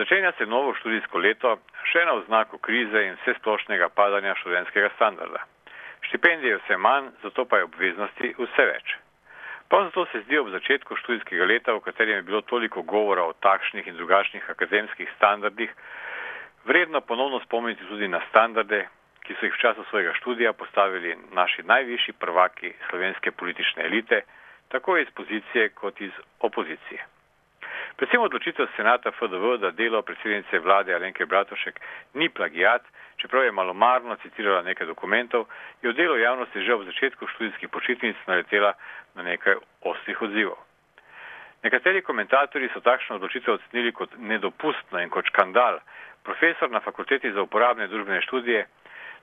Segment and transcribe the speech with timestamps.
[0.00, 1.50] Začenja se novo študijsko leto,
[1.92, 5.42] še na oznaku krize in vse splošnega padanja študentskega standarda.
[6.08, 8.94] Štipendije vse manj, zato pa je obveznosti vse več.
[9.68, 13.36] Prav zato se zdi ob začetku študijskega leta, v katerem je bilo toliko govora o
[13.44, 15.76] takšnih in drugačnih akademskih standardih,
[16.64, 18.86] vredno ponovno spomniti tudi na standarde,
[19.28, 24.24] ki so jih v času svojega študija postavili naši najvišji prvaki slovenske politične elite,
[24.72, 27.19] tako iz pozicije kot iz opozicije.
[28.00, 31.80] Predvsem odločitev senata FDV, da delo predsednice vlade Alenke Bratošek
[32.14, 32.80] ni plagijat,
[33.20, 35.44] čeprav je malomarno citirala nekaj dokumentov,
[35.82, 38.72] je v delu javnosti že ob začetku študijskih počitnic naletela
[39.14, 40.56] na nekaj ostrih odzivov.
[41.62, 45.84] Nekateri komentatorji so takšno odločitev ocenili kot nedopustno in kot škandal.
[46.24, 48.64] Profesor na fakulteti za uporabne družbene študije,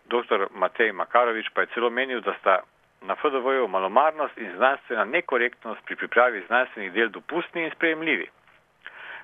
[0.05, 0.53] dr.
[0.53, 2.61] Matej Makarovič, pa je celo menil, da sta
[3.01, 8.36] na FDV-ju malomarnost in znanstvena nekorektnost pri pripravi znanstvenih del dopustni in sprejemljivi.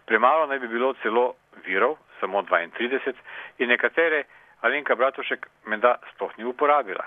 [0.05, 1.33] Premalo naj bi bilo celo
[1.65, 3.13] virov, samo 32,
[3.57, 4.23] in nekatere
[4.61, 7.03] Alenka Bratušek menda sploh ni uporabila.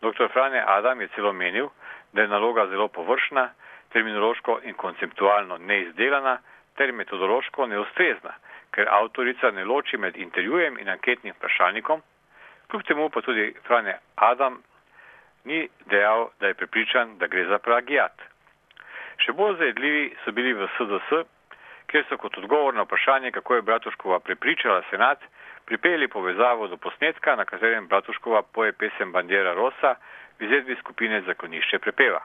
[0.00, 0.28] Dr.
[0.32, 1.68] Frane Adam je celo menil,
[2.12, 3.48] da je naloga zelo površna,
[3.92, 6.38] terminološko in konceptualno neizdelana
[6.76, 8.34] ter metodološko neustrezna,
[8.70, 12.02] ker avtorica ne loči med intervjujem in anketnim vprašalnikom,
[12.70, 14.62] kljub temu pa tudi Frane Adam
[15.44, 18.12] ni dejal, da je prepričan, da gre za plagijat.
[19.22, 21.24] Še bolj zajedljivi so bili v SDS,
[21.94, 25.18] kjer so kot odgovor na vprašanje, kako je Bratuškova prepričala senat,
[25.64, 29.94] pripeli povezavo do posnetka, na katerem Bratuškova poje pesem Bandera Rosa
[30.38, 32.24] v izvedbi skupine Zakonišče prepeva.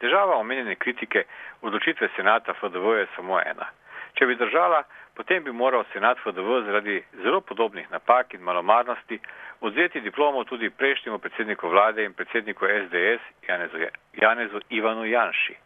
[0.00, 1.24] Težava omenjene kritike
[1.62, 3.70] odločitve senata FDV je samo ena.
[4.14, 4.82] Če bi držala,
[5.16, 9.20] potem bi moral senat FDV zaradi zelo podobnih napak in malomarnosti
[9.60, 13.88] odzeti diplomo tudi prejšnjemu predsedniku vlade in predsedniku SDS Janezu,
[14.20, 15.56] Janezu Ivanu Janši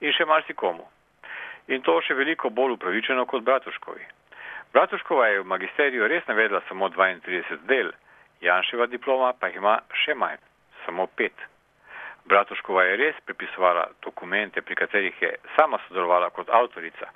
[0.00, 0.93] in še marsikomu.
[1.68, 4.04] In to še veliko bolj upravičeno kot Bratuškovi.
[4.74, 7.92] Bratuškova je v magisteriju res navedla samo 32 del,
[8.44, 10.40] Janševa diploma pa jih ima še manj,
[10.84, 11.32] samo pet.
[12.28, 17.08] Bratuškova je res prepisovala dokumente, pri katerih je sama sodelovala kot avtorica.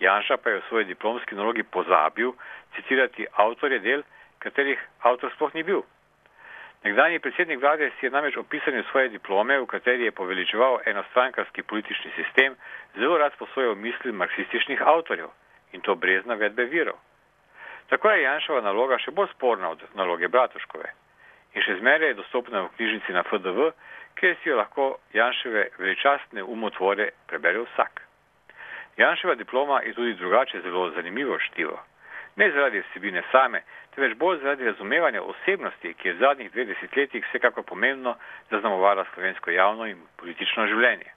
[0.00, 2.32] Janša pa je v svoji diplomski nalogi pozabil
[2.76, 4.04] citirati avtorje del,
[4.38, 5.84] katerih avtor sploh ni bil.
[6.82, 12.10] Nekdani predsednik vlade si je namreč opisal svoje diplome, v kateri je poveličeval enostrankarski politični
[12.16, 12.56] sistem,
[12.98, 15.30] zelo rad posojal misli marksističnih avtorjev
[15.72, 16.98] in to brez navedbe virov.
[17.88, 20.90] Tako je Janšova naloga še bolj sporna od naloge Bratuškove
[21.54, 23.70] in še zmeraj je dostopna v knjižnici na FDV,
[24.18, 28.02] kjer si jo lahko Janševe veličastne umotvore prebere vsak.
[28.96, 31.78] Janševa diploma je tudi drugače zelo zanimivo štivo.
[32.36, 33.62] Ne zaradi vsebine same,
[33.94, 38.14] temveč bolj zaradi razumevanja osebnosti, ki je v zadnjih dveh desetletjih vsekako pomembno
[38.50, 41.10] zaznamovala slovensko javno in politično življenje.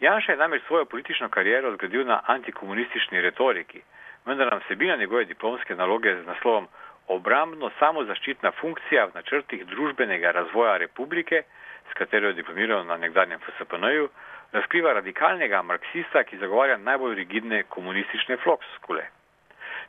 [0.00, 3.82] Janša je namreč svojo politično kariero zgradil na antikomunistični retoriki,
[4.26, 6.68] vendar nam vsebina njegove diplomske naloge z naslovom
[7.10, 11.42] Obrambno samozaščitna funkcija v načrtih družbenega razvoja republike,
[11.90, 14.08] s katero je diplomiral na nekdanjem FSPN-ju,
[14.52, 19.08] razkriva radikalnega marksista, ki zagovarja najbolj rigidne komunistične flokskule.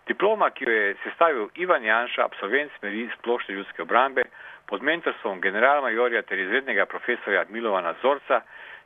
[0.08, 4.24] Diploma, ki jo je sestavil Ivan Janša, absolvent smeri splošne ljudske obrambe,
[4.66, 8.42] pod mentorstvom generalmajorja ter izrednega profesorja Milovana Zorca,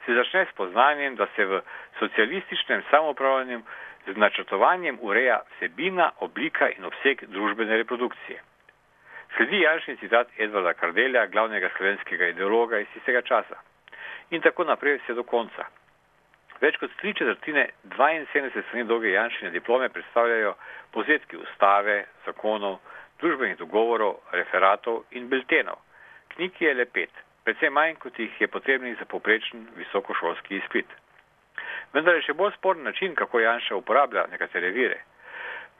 [0.06, 1.62] se začne s poznanjem, da se v
[2.00, 3.62] socialističnem samopravljanju
[4.08, 8.42] z načrtovanjem ureja vsebina, oblika in obseg družbene reprodukcije.
[9.36, 13.58] Sledi Janšni citat Edvarda Kardelja, glavnega slovenskega ideologa iz tistega časa.
[14.30, 15.66] In tako naprej vse do konca.
[16.62, 17.68] Več kot tri četrtine
[17.98, 20.56] 72 strani dolge Janšine diplome predstavljajo
[20.92, 22.80] povzetki ustave, zakonov,
[23.20, 25.82] družbenih dogovorov, referatov in biltenov.
[26.36, 30.90] Knjig je le pet predvsem manj, kot jih je potrebnih za poprečen visokošolski izpit.
[31.94, 34.98] Vendar je še bolj sporen način, kako Janša uporablja nekatere vire.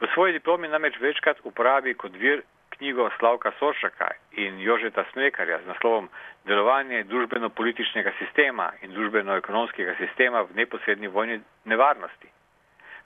[0.00, 2.44] V svoji diplomi namreč večkrat uporabi kot vir
[2.78, 6.08] knjigo Slavka Soršaka in Jožeta Smrekarja z naslovom
[6.44, 12.28] Delovanje družbeno-političnega sistema in družbeno-ekonomskega sistema v neposrednji vojni nevarnosti.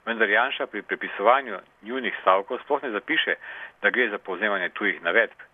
[0.05, 3.35] Vendar Janša pri prepisovanju njunih stavkov sploh ne zapiše,
[3.81, 5.50] da gre za povzemanje tujih navedb.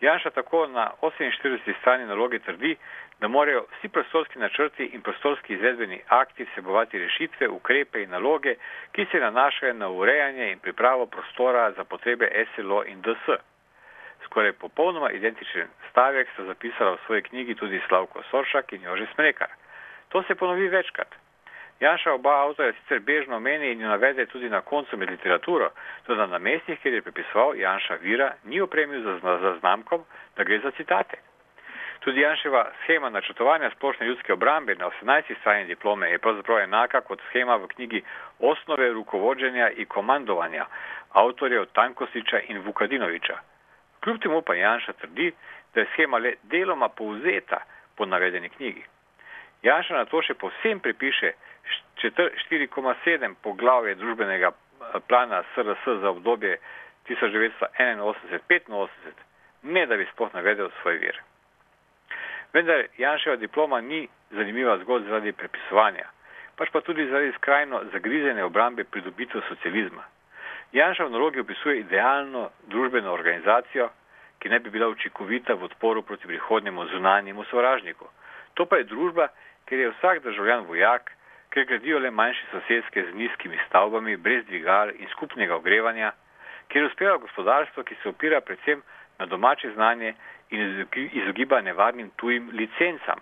[0.00, 1.74] Janša tako na 48.
[1.80, 2.76] strani naloge trdi,
[3.20, 8.54] da morajo vsi prostorski načrti in prostorski izvedbeni akti vsebovati rešitve, ukrepe in naloge,
[8.92, 13.40] ki se nanašajo na urejanje in pripravo prostora za potrebe SLO in DS.
[14.24, 19.48] Skoraj popolnoma identičen stavek sta zapisala v svoji knjigi tudi Slavko Soršak in Jože Smrekar.
[20.08, 21.27] To se ponovi večkrat.
[21.80, 25.70] Janša oba avtorja sicer bežno omeni in jo navede tudi na koncu med literaturo,
[26.06, 30.04] tudi na mestih, kjer je prepisoval Janša Vira, ni opremil za, znamkom,
[30.36, 31.16] da gre za citate.
[32.00, 35.34] Tudi Janševa schema načrtovanja splošne ljudske obrambe na 18.
[35.40, 38.02] strani diplome je pravzaprav enaka kot schema v knjigi
[38.38, 40.66] Osnove rukovođenja in komandovanja
[41.12, 43.38] avtorjev Tankosiča in Vukadinoviča.
[44.00, 45.32] Kljub temu pa Janša trdi,
[45.74, 47.58] da je schema le deloma povzeta
[47.96, 48.84] po navedeni knjigi.
[49.62, 51.32] Janša na to še povsem pripiše
[52.02, 54.54] 4,7 poglavje družbenega eh,
[55.08, 56.58] plana SRS za obdobje
[57.08, 58.70] 1981-85,
[59.62, 61.16] ne da bi sploh navedel svoj vir.
[62.52, 66.06] Vendar Janševa diploma ni zanimiva zgolj zaradi prepisovanja,
[66.56, 70.04] pač pa tudi zaradi skrajno zagrizene obrambe pridobitev socializma.
[70.72, 73.88] Janša v nalogi opisuje idealno družbeno organizacijo,
[74.38, 78.06] ki ne bi bila učinkovita v odporu proti prihodnjemu zunanjemu sovražniku.
[78.54, 79.28] To pa je družba,
[79.68, 81.12] kjer je vsak državljan vojak,
[81.50, 86.12] ker gradijo le manjše sosedske z nizkimi stavbami, brez dvigal in skupnega ogrevanja,
[86.68, 88.82] kjer uspeva gospodarstvo, ki se opira predvsem
[89.18, 90.14] na domače znanje
[90.50, 93.20] in izogiba nevarnim tujim licencam.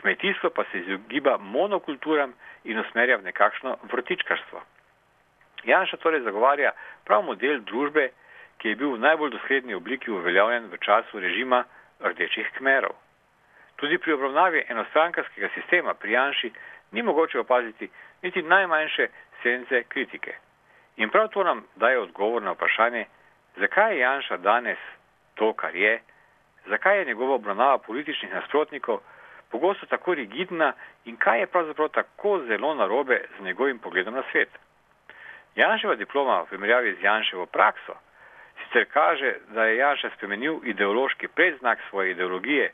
[0.00, 2.34] Kmetijstvo pa se izogiba monokulturam
[2.64, 4.62] in usmerja v nekakšno vrtičkarstvo.
[5.64, 6.70] Janša torej zagovarja
[7.04, 8.10] prav model družbe,
[8.58, 11.64] ki je bil v najbolj dosledni obliki uveljavljen v času režima
[12.00, 12.94] rdečih kmerov.
[13.76, 16.52] Tudi pri obravnavi enostrankarskega sistema pri Janši
[16.92, 17.90] ni mogoče opaziti
[18.22, 19.08] niti najmanjše
[19.42, 20.34] sence kritike.
[20.96, 23.04] In prav to nam daje odgovor na vprašanje,
[23.56, 24.78] zakaj je Janša danes
[25.34, 26.00] to, kar je,
[26.66, 28.98] zakaj je njegova obravnava političnih nasprotnikov
[29.50, 30.72] pogosto tako rigidna
[31.04, 34.48] in kaj je pravzaprav tako zelo narobe z njegovim pogledom na svet.
[35.54, 37.94] Janševa diploma v primerjavi z Janševo prakso
[38.66, 42.72] sicer kaže, da je Janša spremenil ideološki predznak svoje ideologije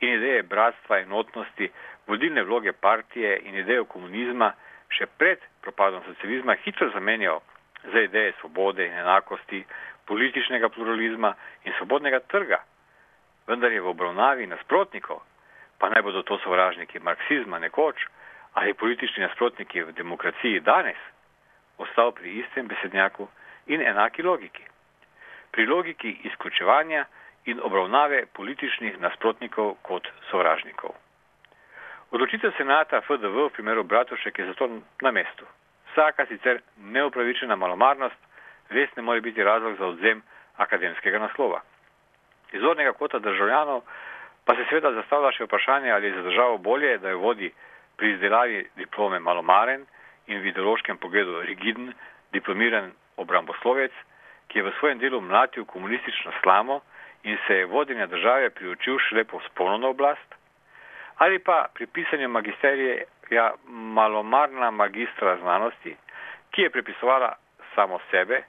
[0.00, 1.70] in ideje bratstva, enotnosti,
[2.06, 4.52] vodilne vloge partije in idejo komunizma
[4.90, 7.40] še pred propadom socializma hitro zamenjal
[7.92, 9.64] za ideje svobode in enakosti,
[10.06, 12.58] političnega pluralizma in svobodnega trga.
[13.46, 15.22] Vendar je v obravnavi nasprotnikov,
[15.78, 18.06] pa naj bodo to sovražniki marksizma nekoč
[18.58, 20.98] ali politični nasprotniki v demokraciji danes,
[21.78, 23.28] ostal pri istem besednjaku
[23.66, 24.64] in enaki logiki.
[25.50, 27.04] Pri logiki izključevanja
[27.44, 30.90] in obravnave političnih nasprotnikov kot sovražnikov.
[32.10, 34.68] Odločitev senata FDV v primeru Bratušek je zato
[35.02, 35.46] na mestu.
[35.92, 38.18] Vsaka sicer neupravičena malomarnost
[38.70, 40.22] res ne more biti razlog za odzem
[40.56, 41.60] akademskega naslova.
[42.52, 43.82] Iz zornega kota državljanov
[44.44, 47.52] pa se seveda zastavlja še vprašanje, ali je za državo bolje, da jo vodi
[47.96, 49.86] pri izdelavi diplome malomaren
[50.26, 51.92] in v ideološkem pogledu rigiden,
[52.32, 53.92] diplomiran obramboslovec,
[54.48, 56.80] ki je v svojem delu mlatil komunistično slamo
[57.22, 60.34] in se je vodenja države priučil šele po spolno na oblast,
[61.16, 65.96] ali pa pri pisanju magisterije ja, malomarna magistra znanosti,
[66.50, 67.36] ki je prepisovala
[67.74, 68.42] samo sebe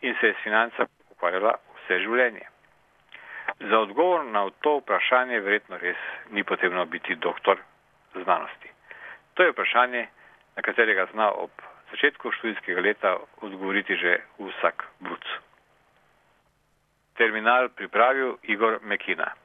[0.00, 2.46] in se je s financami ukvarjala vse življenje.
[3.60, 5.96] Za odgovor na to vprašanje verjetno res
[6.30, 7.58] ni potrebno biti doktor
[8.14, 8.70] znanosti.
[9.34, 10.06] To je vprašanje,
[10.56, 11.50] na katerega zna ob
[11.90, 15.24] začetku študijskega leta odgovoriti že vsak bruc.
[17.16, 19.41] Terminal pripravil Igor Mekina.